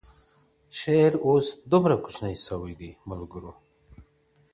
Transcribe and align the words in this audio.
شعر 0.79 1.13
اوس 1.25 1.47
دومره 1.71 1.95
کوچنی 2.03 2.35
سوی 2.45 2.73
دی 2.79 2.91
ملگرو, 3.09 3.53